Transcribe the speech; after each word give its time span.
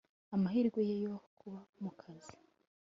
amahirwe 0.35 0.79
ye 0.89 0.95
yo 1.05 1.15
kuba 1.39 1.59
mukazi 1.81 2.33